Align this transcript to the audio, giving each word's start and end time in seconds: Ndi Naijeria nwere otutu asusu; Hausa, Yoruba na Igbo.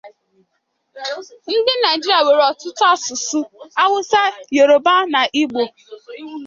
Ndi 1.59 1.73
Naijeria 1.81 2.19
nwere 2.23 2.43
otutu 2.51 2.81
asusu; 2.93 3.39
Hausa, 3.77 4.21
Yoruba 4.55 4.95
na 5.13 5.21
Igbo. 5.41 5.63